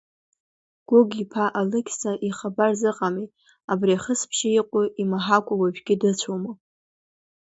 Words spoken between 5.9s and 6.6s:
дыцәоума?!